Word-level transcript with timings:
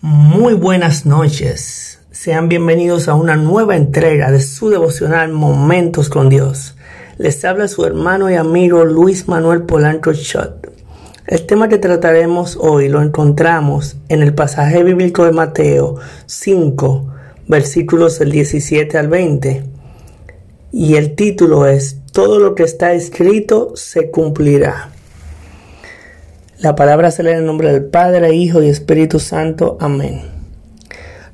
Muy 0.00 0.54
buenas 0.54 1.06
noches. 1.06 1.98
Sean 2.12 2.48
bienvenidos 2.48 3.08
a 3.08 3.14
una 3.14 3.34
nueva 3.34 3.74
entrega 3.74 4.30
de 4.30 4.40
su 4.40 4.70
devocional 4.70 5.32
Momentos 5.32 6.08
con 6.08 6.28
Dios. 6.28 6.76
Les 7.16 7.44
habla 7.44 7.66
su 7.66 7.84
hermano 7.84 8.30
y 8.30 8.34
amigo 8.34 8.84
Luis 8.84 9.26
Manuel 9.26 9.62
Polanco 9.62 10.14
Schott. 10.14 10.68
El 11.26 11.46
tema 11.46 11.68
que 11.68 11.78
trataremos 11.78 12.56
hoy 12.60 12.88
lo 12.88 13.02
encontramos 13.02 13.96
en 14.08 14.22
el 14.22 14.34
pasaje 14.34 14.84
bíblico 14.84 15.24
de 15.24 15.32
Mateo 15.32 15.96
5, 16.26 17.14
versículos 17.48 18.20
del 18.20 18.30
17 18.30 18.98
al 18.98 19.08
20. 19.08 19.64
Y 20.70 20.94
el 20.94 21.16
título 21.16 21.66
es 21.66 21.98
Todo 22.12 22.38
lo 22.38 22.54
que 22.54 22.62
está 22.62 22.92
escrito 22.92 23.72
se 23.74 24.12
cumplirá. 24.12 24.92
La 26.60 26.74
palabra 26.74 27.12
se 27.12 27.22
lee 27.22 27.30
en 27.30 27.36
el 27.36 27.46
nombre 27.46 27.72
del 27.72 27.84
Padre, 27.84 28.34
Hijo 28.34 28.60
y 28.64 28.68
Espíritu 28.68 29.20
Santo. 29.20 29.78
Amén. 29.80 30.22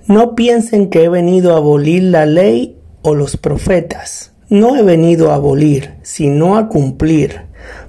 No 0.07 0.35
piensen 0.35 0.91
que 0.91 1.05
he 1.05 1.09
venido 1.09 1.55
a 1.55 1.57
abolir 1.57 2.03
la 2.03 2.27
ley 2.27 2.77
o 3.01 3.15
los 3.15 3.39
profetas. 3.39 4.33
No 4.51 4.77
he 4.77 4.83
venido 4.83 5.31
a 5.31 5.37
abolir, 5.37 5.95
sino 6.03 6.59
a 6.59 6.69
cumplir. 6.69 7.41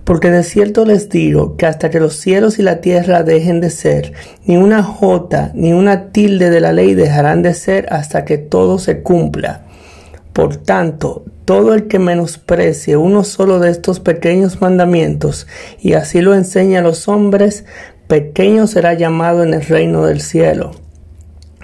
Porque 0.06 0.32
de 0.32 0.44
cierto 0.44 0.86
les 0.86 1.10
digo 1.10 1.58
que 1.58 1.66
hasta 1.66 1.90
que 1.90 2.00
los 2.00 2.16
cielos 2.16 2.58
y 2.58 2.62
la 2.64 2.80
tierra 2.80 3.24
dejen 3.24 3.60
de 3.60 3.70
ser, 3.70 4.14
ni 4.46 4.56
una 4.56 4.82
jota 4.82 5.52
ni 5.54 5.74
una 5.74 6.12
tilde 6.12 6.50
de 6.50 6.62
la 6.62 6.72
ley 6.72 6.94
dejarán 6.94 7.42
de 7.42 7.54
ser 7.54 7.88
hasta 7.92 8.24
que 8.24 8.38
todo 8.38 8.80
se 8.80 9.02
cumpla. 9.02 9.66
Por 10.32 10.56
tanto, 10.56 11.26
todo 11.46 11.74
el 11.74 11.88
que 11.88 12.00
menosprecie 12.00 12.98
uno 12.98 13.24
solo 13.24 13.60
de 13.60 13.70
estos 13.70 14.00
pequeños 14.00 14.62
mandamientos 14.62 15.48
y 15.80 15.94
así 15.94 16.22
lo 16.22 16.34
enseña 16.34 16.80
a 16.80 16.84
los 16.84 17.08
hombres, 17.08 17.66
pequeño 18.08 18.68
será 18.68 18.94
llamado 18.94 19.44
en 19.44 19.54
el 19.54 19.62
reino 19.62 20.06
del 20.06 20.22
cielo. 20.22 20.72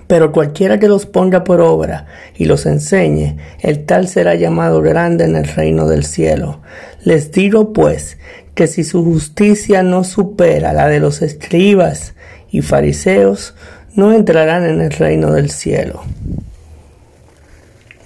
Pero 0.07 0.31
cualquiera 0.31 0.77
que 0.77 0.87
los 0.87 1.05
ponga 1.05 1.43
por 1.43 1.61
obra 1.61 2.05
y 2.35 2.45
los 2.45 2.65
enseñe, 2.65 3.37
el 3.59 3.85
tal 3.85 4.07
será 4.07 4.35
llamado 4.35 4.81
grande 4.81 5.23
en 5.23 5.35
el 5.35 5.47
reino 5.47 5.87
del 5.87 6.03
cielo. 6.03 6.61
Les 7.03 7.31
digo 7.31 7.73
pues 7.73 8.17
que 8.53 8.67
si 8.67 8.83
su 8.83 9.03
justicia 9.03 9.83
no 9.83 10.03
supera 10.03 10.73
la 10.73 10.87
de 10.89 10.99
los 10.99 11.21
escribas 11.21 12.13
y 12.49 12.61
fariseos, 12.61 13.55
no 13.95 14.13
entrarán 14.13 14.65
en 14.65 14.81
el 14.81 14.91
reino 14.91 15.31
del 15.31 15.49
cielo. 15.49 16.01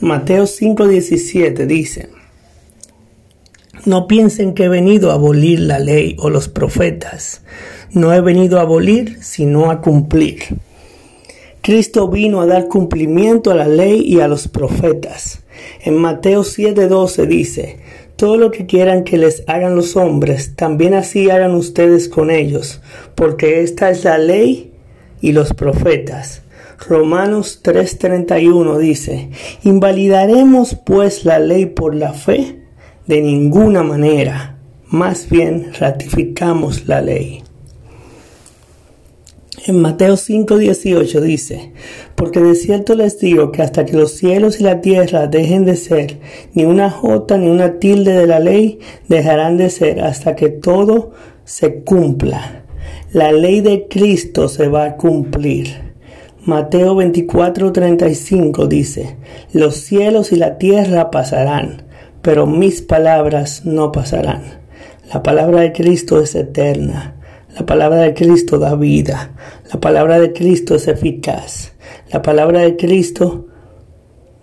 Mateo 0.06 0.44
5:17 0.44 1.66
dice, 1.66 2.10
No 3.86 4.06
piensen 4.06 4.54
que 4.54 4.66
he 4.66 4.70
venido 4.70 5.10
a 5.10 5.16
abolir 5.16 5.62
la 5.62 5.80
ley 5.80 6.16
o 6.20 6.30
los 6.30 6.48
profetas. 6.48 7.42
No 7.92 8.14
he 8.14 8.22
venido 8.22 8.60
a 8.60 8.62
abolir, 8.62 9.18
sino 9.24 9.72
a 9.72 9.82
cumplir. 9.82 10.44
Cristo 11.62 12.08
vino 12.08 12.40
a 12.42 12.46
dar 12.46 12.68
cumplimiento 12.68 13.50
a 13.50 13.56
la 13.56 13.68
ley 13.68 14.04
y 14.06 14.20
a 14.20 14.28
los 14.28 14.48
profetas. 14.48 15.42
En 15.84 15.98
Mateo 15.98 16.44
7:12 16.44 17.26
dice, 17.26 17.80
Todo 18.16 18.38
lo 18.38 18.52
que 18.52 18.68
quieran 18.68 19.06
que 19.06 19.18
les 19.18 19.44
hagan 19.48 19.76
los 19.76 19.96
hombres, 19.96 20.56
también 20.56 20.94
así 20.94 21.32
hagan 21.32 21.56
ustedes 21.56 22.10
con 22.10 22.30
ellos, 22.30 22.80
porque 23.16 23.64
esta 23.64 23.90
es 23.90 24.04
la 24.04 24.20
ley 24.20 24.72
y 25.20 25.32
los 25.32 25.52
profetas. 25.56 26.44
Romanos 26.88 27.62
3:31 27.64 28.78
dice, 28.78 29.30
¿invalidaremos 29.64 30.76
pues 30.76 31.26
la 31.26 31.40
ley 31.40 31.66
por 31.66 31.96
la 31.96 32.14
fe? 32.14 32.62
De 33.08 33.22
ninguna 33.22 33.84
manera, 33.84 34.58
más 34.88 35.30
bien 35.30 35.72
ratificamos 35.80 36.88
la 36.88 37.02
ley. 37.02 37.44
En 39.68 39.82
Mateo 39.82 40.16
5:18 40.16 41.22
dice, 41.22 41.72
porque 42.14 42.40
de 42.40 42.54
cierto 42.56 42.94
les 42.94 43.20
digo 43.20 43.52
que 43.52 43.64
hasta 43.64 43.84
que 43.86 43.98
los 43.98 44.12
cielos 44.12 44.60
y 44.60 44.64
la 44.64 44.82
tierra 44.82 45.26
dejen 45.28 45.66
de 45.66 45.76
ser, 45.76 46.20
ni 46.54 46.66
una 46.66 46.92
jota 46.92 47.38
ni 47.38 47.48
una 47.48 47.80
tilde 47.80 48.14
de 48.14 48.28
la 48.28 48.40
ley 48.40 48.80
dejarán 49.08 49.58
de 49.58 49.70
ser 49.72 50.02
hasta 50.02 50.36
que 50.36 50.50
todo 50.50 51.14
se 51.46 51.82
cumpla. 51.82 52.64
La 53.12 53.32
ley 53.32 53.62
de 53.62 53.88
Cristo 53.88 54.50
se 54.50 54.68
va 54.68 54.86
a 54.86 54.98
cumplir. 54.98 55.85
Mateo 56.46 56.94
24:35 56.94 58.68
dice, 58.68 59.18
Los 59.52 59.78
cielos 59.78 60.32
y 60.32 60.36
la 60.36 60.60
tierra 60.60 61.10
pasarán, 61.10 61.82
pero 62.22 62.46
mis 62.46 62.84
palabras 62.84 63.66
no 63.66 63.92
pasarán. 63.92 64.44
La 65.12 65.24
palabra 65.24 65.62
de 65.62 65.72
Cristo 65.72 66.22
es 66.22 66.36
eterna. 66.36 67.16
La 67.58 67.66
palabra 67.66 68.02
de 68.02 68.14
Cristo 68.14 68.60
da 68.60 68.76
vida. 68.76 69.32
La 69.74 69.80
palabra 69.80 70.20
de 70.20 70.34
Cristo 70.34 70.76
es 70.76 70.88
eficaz. 70.88 71.74
La 72.12 72.22
palabra 72.22 72.60
de 72.60 72.76
Cristo 72.76 73.48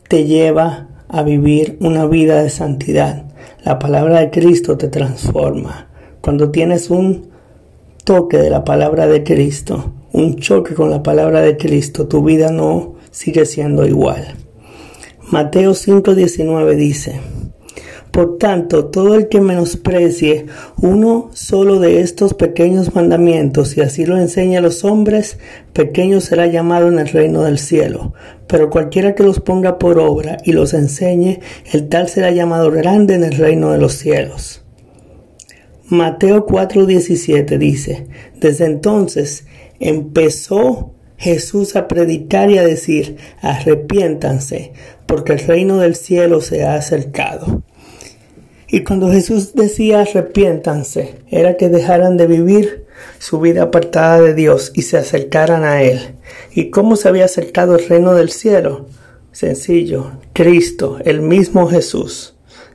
te 0.09 0.25
lleva 0.25 0.89
a 1.09 1.23
vivir 1.23 1.79
una 1.81 2.07
vida 2.07 2.43
de 2.43 2.51
santidad. 2.51 3.27
La 3.63 3.79
palabra 3.79 4.19
de 4.19 4.31
Cristo 4.31 4.77
te 4.77 4.89
transforma. 4.89 5.87
Cuando 6.21 6.51
tienes 6.51 6.91
un 6.91 7.31
toque 8.05 8.39
de 8.39 8.51
la 8.51 8.65
palabra 8.65 9.07
de 9.07 9.23
Cristo, 9.23 9.93
un 10.13 10.37
choque 10.37 10.75
con 10.75 10.91
la 10.91 11.03
palabra 11.03 11.41
de 11.41 11.57
Cristo, 11.57 12.07
tu 12.07 12.23
vida 12.23 12.51
no 12.51 12.95
sigue 13.11 13.47
siendo 13.47 13.87
igual. 13.87 14.37
Mateo 15.31 15.73
5:19 15.73 16.77
dice, 16.77 17.21
Por 18.11 18.37
tanto, 18.37 18.87
todo 18.87 19.15
el 19.15 19.29
que 19.29 19.41
menosprecie 19.41 20.45
uno 20.77 21.31
solo 21.33 21.81
de 21.81 22.01
estos 22.01 22.35
pequeños 22.35 22.95
mandamientos 22.95 23.75
y 23.79 23.81
así 23.81 24.05
lo 24.05 24.19
enseña 24.19 24.59
a 24.59 24.63
los 24.63 24.85
hombres, 24.85 25.39
pequeño 25.73 26.21
será 26.21 26.47
llamado 26.47 26.89
en 26.89 26.99
el 26.99 27.09
reino 27.09 27.43
del 27.43 27.59
cielo. 27.59 28.13
Pero 28.47 28.69
cualquiera 28.69 29.15
que 29.15 29.23
los 29.23 29.41
ponga 29.41 29.79
por 29.79 29.99
obra 29.99 30.37
y 30.45 30.53
los 30.53 30.75
enseñe, 30.75 31.41
el 31.73 31.89
tal 31.89 32.11
será 32.11 32.31
llamado 32.31 32.71
grande 32.71 33.15
en 33.15 33.25
el 33.25 33.33
reino 33.33 33.73
de 33.73 33.79
los 33.79 33.95
cielos. 33.95 34.63
Mateo 35.87 36.47
4:17 36.47 37.59
dice, 37.59 38.07
Desde 38.39 38.67
entonces 38.67 39.47
empezó 39.83 40.93
Jesús 41.19 41.77
a 41.77 41.89
predicar 41.89 42.51
y 42.51 42.59
a 42.59 42.65
decir, 42.65 43.17
arrepiéntanse, 43.41 44.73
porque 45.07 45.33
el 45.33 45.41
reino 45.41 45.79
del 45.79 45.95
cielo 45.95 46.41
se 46.41 46.65
ha 46.65 46.75
acercado. 46.75 47.63
Y 48.69 48.85
cuando 48.85 49.11
Jesús 49.11 49.55
decía 49.55 50.01
arrepiéntanse, 50.01 51.17
era 51.29 51.57
que 51.57 51.69
dejaran 51.69 52.17
de 52.17 52.27
vivir 52.27 52.87
su 53.19 53.39
vida 53.39 53.65
apartada 53.65 54.21
de 54.21 54.35
Dios 54.35 54.73
y 54.75 54.83
se 54.83 54.97
acercaran 54.97 55.65
a 55.65 55.83
Él. 55.83 56.17
¿Y 56.55 56.71
cómo 56.71 56.97
se 56.97 57.09
había 57.09 57.27
acercado 57.27 57.77
el 57.77 57.87
reino 57.87 58.15
del 58.15 58.31
cielo? 58.31 58.87
Sencillo, 59.33 60.13
Cristo, 60.33 60.99
el 61.05 61.21
mismo 61.21 61.69
Jesús, 61.69 62.35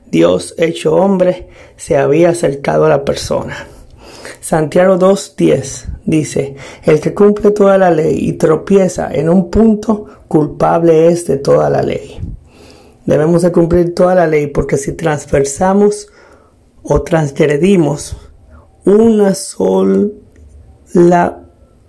Dios 0.10 0.56
hecho 0.58 0.96
hombre, 0.96 1.50
se 1.76 1.98
había 1.98 2.30
acercado 2.30 2.86
a 2.86 2.90
la 2.90 3.04
persona. 3.06 3.68
Santiago 4.48 4.98
2.10 4.98 6.00
dice, 6.06 6.56
el 6.86 7.02
que 7.02 7.14
cumple 7.14 7.52
toda 7.52 7.78
la 7.78 7.92
ley 7.92 8.30
y 8.30 8.32
tropieza 8.32 9.14
en 9.14 9.28
un 9.28 9.52
punto, 9.52 10.06
culpable 10.30 11.10
es 11.10 11.28
de 11.28 11.36
toda 11.36 11.70
la 11.70 11.82
ley. 11.82 12.18
Debemos 13.06 13.42
de 13.42 13.52
cumplir 13.52 13.94
toda 13.94 14.16
la 14.16 14.26
ley 14.26 14.48
porque 14.48 14.78
si 14.78 14.94
transversamos 14.94 16.08
o 16.82 17.02
transgredimos 17.02 18.16
una 18.86 19.36
sola 19.36 20.08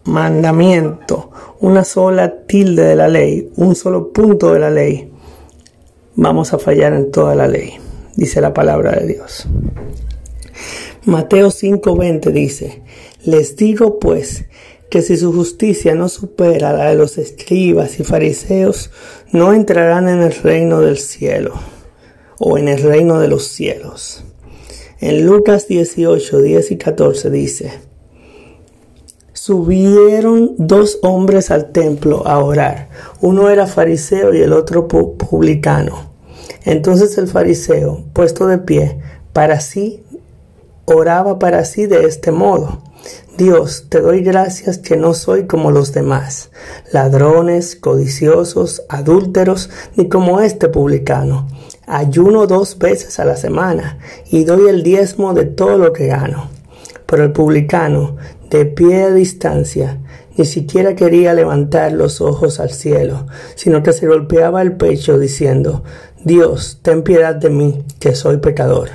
mandamiento, 0.07 1.31
una 1.61 1.85
sola 1.85 2.45
tilde 2.45 2.83
de 2.83 2.97
la 2.97 3.07
ley, 3.07 3.53
un 3.55 3.77
solo 3.77 4.13
punto 4.13 4.53
de 4.53 4.59
la 4.59 4.71
ley, 4.71 5.13
vamos 6.17 6.53
a 6.53 6.59
fallar 6.59 6.93
en 6.93 7.13
toda 7.13 7.37
la 7.37 7.47
ley, 7.47 7.75
dice 8.17 8.41
la 8.41 8.53
palabra 8.53 8.97
de 8.99 9.07
Dios. 9.07 9.47
Mateo 11.09 11.49
5:20 11.51 12.33
dice, 12.33 12.83
les 13.25 13.57
digo 13.57 13.99
pues 13.99 14.45
que 14.91 15.01
si 15.01 15.17
su 15.17 15.33
justicia 15.33 15.95
no 15.95 16.11
supera 16.11 16.75
la 16.75 16.91
de 16.91 16.97
los 16.97 17.17
escribas 17.17 17.99
y 17.99 18.05
fariseos, 18.05 18.91
no 19.33 19.55
entrarán 19.55 20.11
en 20.11 20.21
el 20.21 20.35
reino 20.35 20.83
del 20.83 20.99
cielo 20.99 21.55
o 22.39 22.59
en 22.59 22.69
el 22.69 22.83
reino 22.83 23.21
de 23.21 23.29
los 23.29 23.47
cielos. 23.47 24.23
En 25.01 25.25
Lucas 25.25 25.67
18, 25.67 26.43
10 26.43 26.73
y 26.73 26.77
14 26.77 27.31
dice, 27.31 27.73
subieron 29.33 30.57
dos 30.59 30.99
hombres 31.03 31.51
al 31.51 31.73
templo 31.73 32.27
a 32.27 32.45
orar. 32.45 32.91
Uno 33.23 33.49
era 33.49 33.67
fariseo 33.67 34.35
y 34.35 34.43
el 34.43 34.53
otro 34.53 34.89
publicano. 34.89 36.13
Entonces 36.67 37.17
el 37.17 37.29
fariseo, 37.29 38.05
puesto 38.13 38.47
de 38.47 38.59
pie, 38.59 38.99
para 39.33 39.61
sí 39.61 40.03
oraba 40.89 41.39
para 41.39 41.65
sí 41.65 41.87
de 41.87 42.05
este 42.05 42.33
modo. 42.33 42.83
Dios, 43.37 43.87
te 43.89 44.01
doy 44.01 44.23
gracias 44.23 44.79
que 44.79 44.97
no 44.97 45.15
soy 45.15 45.47
como 45.47 45.71
los 45.71 45.93
demás, 45.93 46.51
ladrones, 46.93 47.77
codiciosos, 47.77 48.83
adúlteros, 48.89 49.71
ni 49.95 50.09
como 50.09 50.41
este 50.41 50.69
publicano. 50.69 51.47
Ayuno 51.87 52.47
dos 52.47 52.79
veces 52.79 53.21
a 53.21 53.25
la 53.25 53.37
semana 53.37 53.99
y 54.31 54.45
doy 54.45 54.69
el 54.69 54.83
diezmo 54.83 55.35
de 55.35 55.45
todo 55.45 55.79
lo 55.79 55.93
que 55.93 56.09
gano. 56.09 56.51
Pero 57.07 57.25
el 57.25 57.33
publicano, 57.33 58.17
de 58.51 58.67
pie 58.67 59.05
a 59.05 59.13
distancia, 59.13 59.99
ni 60.37 60.45
siquiera 60.45 60.95
quería 60.95 61.33
levantar 61.35 61.93
los 61.93 62.21
ojos 62.21 62.61
al 62.61 62.71
cielo, 62.71 63.27
sino 63.55 63.83
que 63.83 63.93
se 63.93 64.07
golpeaba 64.07 64.63
el 64.63 64.73
pecho 64.73 65.19
diciendo, 65.19 65.85
Dios, 66.25 66.81
ten 66.83 67.03
piedad 67.03 67.35
de 67.35 67.51
mí, 67.51 67.85
que 68.01 68.15
soy 68.15 68.39
pecador. 68.39 68.89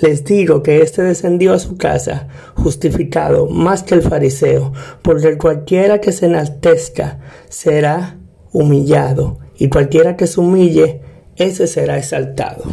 Les 0.00 0.24
digo 0.24 0.62
que 0.62 0.82
éste 0.82 1.02
descendió 1.02 1.52
a 1.52 1.58
su 1.58 1.76
casa 1.76 2.28
justificado 2.54 3.46
más 3.46 3.82
que 3.82 3.94
el 3.94 4.02
fariseo, 4.02 4.72
porque 5.02 5.36
cualquiera 5.38 6.00
que 6.00 6.12
se 6.12 6.26
enaltezca 6.26 7.18
será 7.48 8.18
humillado, 8.52 9.38
y 9.56 9.68
cualquiera 9.68 10.16
que 10.16 10.26
se 10.26 10.40
humille, 10.40 11.00
ese 11.36 11.66
será 11.66 11.98
exaltado. 11.98 12.64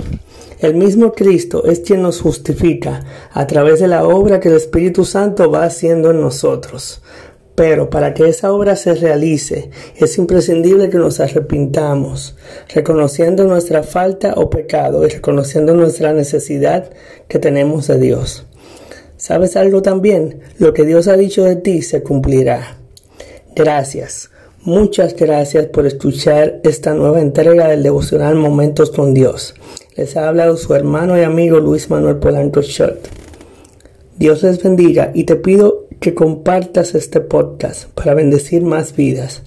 El 0.60 0.75
mismo 0.75 1.12
Cristo 1.13 1.66
es 1.66 1.81
quien 1.81 2.01
nos 2.01 2.22
justifica 2.22 3.04
a 3.31 3.45
través 3.45 3.80
de 3.80 3.88
la 3.88 4.07
obra 4.07 4.39
que 4.39 4.50
el 4.50 4.56
Espíritu 4.56 5.04
Santo 5.04 5.51
va 5.51 5.66
haciendo 5.66 6.12
en 6.12 6.21
nosotros. 6.21 7.01
Pero 7.56 7.90
para 7.90 8.13
que 8.13 8.28
esa 8.28 8.52
obra 8.52 8.75
se 8.75 8.94
realice, 8.96 9.69
es 9.96 10.18
imprescindible 10.18 10.90
que 10.90 10.98
nos 10.98 11.22
arrepintamos, 11.22 12.36
reconociendo 12.74 13.46
nuestra 13.46 13.84
falta 13.84 14.34
o 14.36 14.50
pecado 14.50 15.06
y 15.06 15.10
reconociendo 15.10 15.74
nuestra 15.74 16.12
necesidad 16.12 16.92
que 17.30 17.40
tenemos 17.40 17.88
de 17.88 17.98
Dios. 17.98 18.46
¿Sabes 19.16 19.56
algo 19.56 19.81
también? 19.81 20.42
Lo 20.60 20.74
que 20.74 20.86
Dios 20.86 21.07
ha 21.07 21.16
dicho 21.16 21.46
de 21.46 21.56
ti 21.56 21.81
se 21.81 22.04
cumplirá. 22.04 22.78
Gracias. 23.56 24.30
Muchas 24.62 25.16
gracias 25.16 25.68
por 25.68 25.86
escuchar 25.86 26.60
esta 26.63 26.94
nueva 26.94 27.22
entrega 27.22 27.69
del 27.69 27.84
devocional 27.84 28.36
Momentos 28.36 28.92
con 28.92 29.13
Dios. 29.13 29.54
Les 29.96 30.18
ha 30.18 30.28
hablado 30.28 30.57
su 30.57 30.74
hermano 30.74 31.18
y 31.18 31.22
amigo 31.22 31.60
Luis 31.60 31.90
Manuel 31.90 32.18
Polanco 32.18 32.62
Schott. 32.62 33.07
Dios 34.18 34.44
les 34.44 34.62
bendiga 34.62 35.12
y 35.13 35.25
te 35.25 35.36
pido 35.36 35.84
que 36.06 36.13
compartas 36.13 36.94
este 36.94 37.19
podcast 37.19 37.90
para 37.96 38.13
bendecir 38.13 38.62
más 38.62 38.96
vidas. 38.96 39.42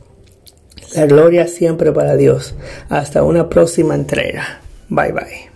La 0.93 1.07
gloria 1.07 1.47
siempre 1.47 1.93
para 1.93 2.17
Dios. 2.17 2.57
Hasta 2.89 3.23
una 3.23 3.49
próxima 3.49 3.95
entrega. 3.95 4.61
Bye 4.89 5.13
bye. 5.13 5.48